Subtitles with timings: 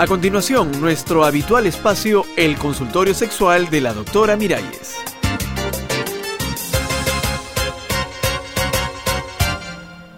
[0.00, 4.94] A continuación, nuestro habitual espacio, el consultorio sexual de la doctora Miralles.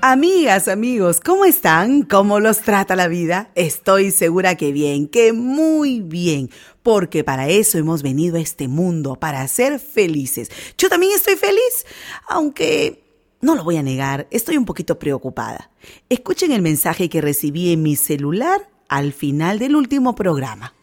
[0.01, 2.03] Amigas, amigos, ¿cómo están?
[2.03, 3.51] ¿Cómo los trata la vida?
[3.57, 6.49] Estoy segura que bien, que muy bien,
[6.85, 10.49] porque para eso hemos venido a este mundo, para ser felices.
[10.79, 11.87] Yo también estoy feliz,
[12.29, 13.03] aunque
[13.41, 15.73] no lo voy a negar, estoy un poquito preocupada.
[16.09, 20.75] Escuchen el mensaje que recibí en mi celular al final del último programa.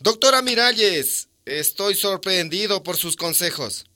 [0.00, 3.86] Doctora Miralles, estoy sorprendido por sus consejos.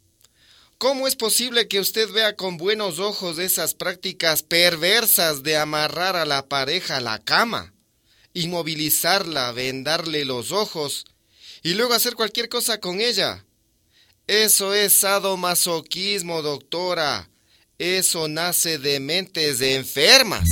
[0.79, 6.27] ¿Cómo es posible que usted vea con buenos ojos esas prácticas perversas de amarrar a
[6.27, 7.73] la pareja a la cama,
[8.35, 11.07] inmovilizarla, vendarle los ojos
[11.63, 13.47] y luego hacer cualquier cosa con ella?
[14.27, 17.31] Eso es sadomasoquismo, doctora.
[17.79, 20.49] Eso nace de mentes enfermas.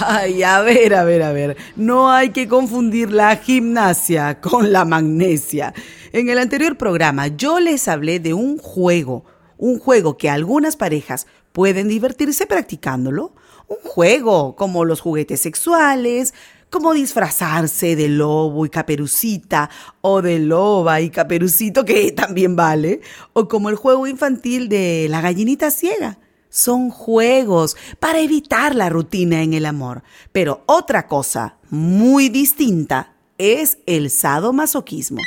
[0.00, 1.56] Ay, a ver, a ver, a ver.
[1.76, 5.74] No hay que confundir la gimnasia con la magnesia.
[6.12, 9.24] En el anterior programa yo les hablé de un juego,
[9.56, 13.34] un juego que algunas parejas pueden divertirse practicándolo.
[13.66, 16.32] Un juego como los juguetes sexuales,
[16.70, 19.68] como disfrazarse de lobo y caperucita
[20.00, 23.00] o de loba y caperucito, que también vale,
[23.32, 26.18] o como el juego infantil de la gallinita ciega
[26.50, 30.02] son juegos para evitar la rutina en el amor.
[30.32, 35.20] Pero otra cosa muy distinta es el sadomasoquismo.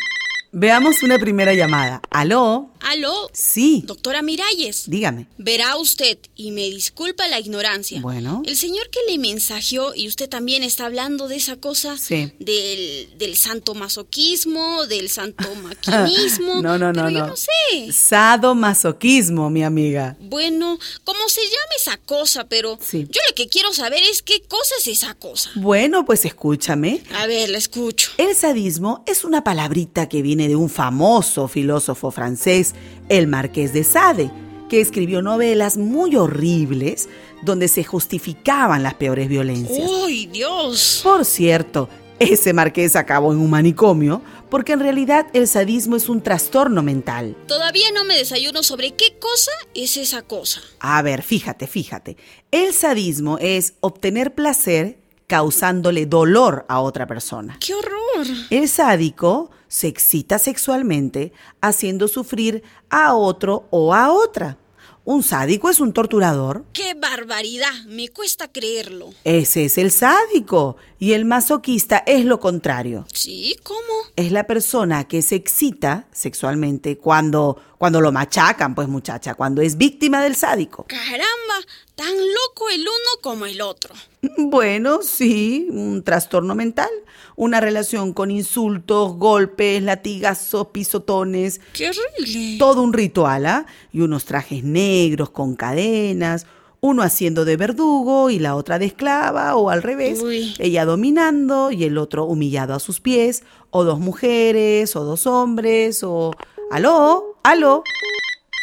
[0.54, 2.02] Veamos una primera llamada.
[2.10, 2.70] ¿Aló?
[2.82, 3.30] ¿Aló?
[3.32, 3.84] Sí.
[3.86, 4.90] Doctora Miralles.
[4.90, 5.28] Dígame.
[5.38, 8.02] Verá usted, y me disculpa la ignorancia.
[8.02, 8.42] Bueno.
[8.46, 12.34] El señor que le mensajeó, y usted también está hablando de esa cosa, Sí.
[12.40, 16.56] del, del santo masoquismo, del santo maquinismo.
[16.62, 17.20] no, no, no, pero no.
[17.20, 17.92] Yo no sé.
[17.94, 20.18] Sadomasoquismo, mi amiga.
[20.20, 23.08] Bueno, como se llame esa cosa, pero Sí.
[23.10, 25.50] yo lo que quiero saber es qué cosa es esa cosa.
[25.56, 27.02] Bueno, pues escúchame.
[27.16, 28.12] A ver, la escucho.
[28.18, 32.74] El sadismo es una palabrita que viene de un famoso filósofo francés,
[33.10, 34.32] el Marqués de Sade,
[34.70, 37.10] que escribió novelas muy horribles
[37.42, 39.90] donde se justificaban las peores violencias.
[39.90, 41.02] ¡Uy, Dios!
[41.04, 41.90] Por cierto,
[42.20, 47.36] ese marqués acabó en un manicomio porque en realidad el sadismo es un trastorno mental.
[47.48, 50.62] Todavía no me desayuno sobre qué cosa es esa cosa.
[50.80, 52.18] A ver, fíjate, fíjate.
[52.52, 57.58] El sadismo es obtener placer causándole dolor a otra persona.
[57.60, 58.28] ¡Qué horror!
[58.50, 64.58] El sádico se excita sexualmente haciendo sufrir a otro o a otra.
[65.06, 66.66] Un sádico es un torturador.
[66.74, 67.72] ¡Qué barbaridad!
[67.88, 69.12] Me cuesta creerlo.
[69.24, 70.76] Ese es el sádico.
[71.00, 73.08] Y el masoquista es lo contrario.
[73.14, 73.56] ¿Sí?
[73.64, 73.80] ¿Cómo?
[74.18, 79.78] Es la persona que se excita sexualmente cuando, cuando lo machacan, pues muchacha, cuando es
[79.78, 80.86] víctima del sádico.
[80.88, 81.66] ¡Caramba!
[82.02, 83.94] Tan loco el uno como el otro.
[84.38, 86.90] Bueno, sí, un trastorno mental,
[87.36, 92.58] una relación con insultos, golpes, latigazos, pisotones, ¡Qué horrible!
[92.58, 93.68] todo un ritual, ¿ah?
[93.94, 96.48] Y unos trajes negros con cadenas,
[96.80, 100.56] uno haciendo de verdugo y la otra de esclava, o al revés, Uy.
[100.58, 106.04] ella dominando y el otro humillado a sus pies, o dos mujeres, o dos hombres,
[106.04, 106.32] o...
[106.72, 107.38] ¿Aló?
[107.44, 107.84] ¿Aló?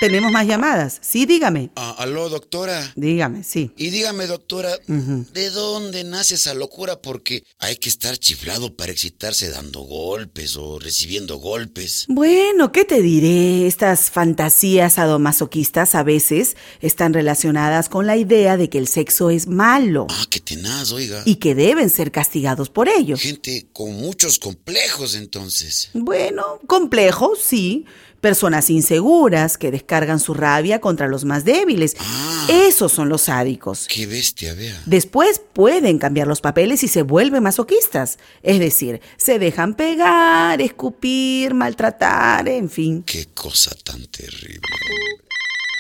[0.01, 0.99] Tenemos más llamadas.
[1.03, 1.71] Sí, dígame.
[1.77, 2.93] Ah, aló, doctora.
[2.95, 3.73] Dígame, sí.
[3.77, 4.77] Y dígame, doctora.
[4.87, 7.01] ¿de dónde nace esa locura?
[7.03, 12.05] Porque hay que estar chiflado para excitarse dando golpes o recibiendo golpes.
[12.09, 13.67] Bueno, ¿qué te diré?
[13.67, 19.47] Estas fantasías sadomasoquistas a veces están relacionadas con la idea de que el sexo es
[19.49, 21.23] malo Ah, qué tenaz, oiga.
[21.25, 23.17] y que deben ser castigados por ello.
[23.17, 25.91] Gente con muchos complejos, entonces.
[25.93, 27.85] Bueno, complejo, sí.
[28.21, 31.97] Personas inseguras que descargan su rabia contra los más débiles.
[32.01, 32.47] Ah.
[32.49, 33.87] Esos son los sádicos.
[33.89, 34.81] Qué bestia, vea.
[34.87, 38.19] Después pueden cambiar los papeles y se vuelven masoquistas.
[38.43, 43.03] Es decir, se dejan pegar, escupir, maltratar, en fin.
[43.05, 44.61] Qué cosa tan terrible.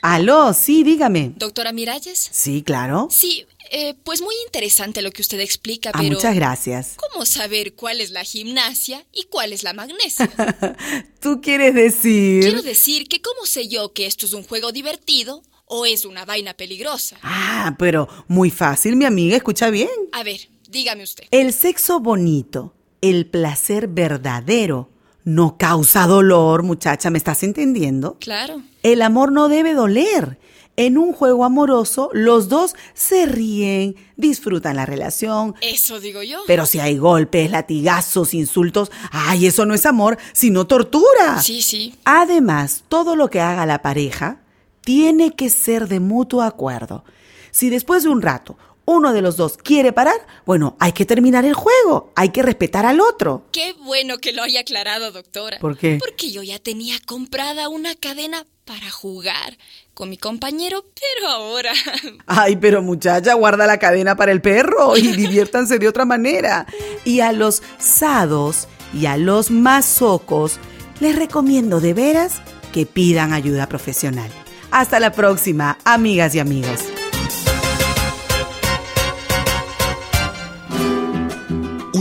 [0.03, 1.33] Aló, sí, dígame.
[1.37, 2.29] Doctora Miralles.
[2.31, 3.09] Sí, claro.
[3.11, 6.95] Sí, eh, pues muy interesante lo que usted explica, Ah, pero muchas gracias.
[6.97, 10.29] ¿cómo saber cuál es la gimnasia y cuál es la magnesia?
[11.21, 12.43] ¿Tú quieres decir?
[12.43, 16.25] Quiero decir que ¿cómo sé yo que esto es un juego divertido o es una
[16.25, 17.19] vaina peligrosa?
[17.23, 19.89] Ah, pero muy fácil, mi amiga, escucha bien.
[20.13, 21.25] A ver, dígame usted.
[21.31, 24.91] El sexo bonito, el placer verdadero,
[25.25, 28.17] no causa dolor, muchacha, ¿me estás entendiendo?
[28.19, 28.63] Claro.
[28.83, 30.39] El amor no debe doler.
[30.79, 35.57] En un juego amoroso, los dos se ríen, disfrutan la relación.
[35.61, 36.39] Eso digo yo.
[36.47, 41.43] Pero si hay golpes, latigazos, insultos, ay, eso no es amor, sino tortura.
[41.43, 41.97] Sí, sí.
[42.05, 44.39] Además, todo lo que haga la pareja
[44.83, 47.03] tiene que ser de mutuo acuerdo.
[47.51, 48.57] Si después de un rato
[48.89, 52.87] uno de los dos quiere parar, bueno, hay que terminar el juego, hay que respetar
[52.87, 53.45] al otro.
[53.53, 55.59] Qué bueno que lo haya aclarado, doctora.
[55.59, 55.99] ¿Por qué?
[56.01, 59.59] Porque yo ya tenía comprada una cadena para jugar
[59.93, 61.73] con mi compañero, pero ahora...
[62.27, 66.65] Ay, pero muchacha, guarda la cadena para el perro y diviértanse de otra manera.
[67.05, 70.59] Y a los sados y a los masocos
[71.01, 72.41] les recomiendo de veras
[72.73, 74.31] que pidan ayuda profesional.
[74.71, 76.81] Hasta la próxima, amigas y amigos.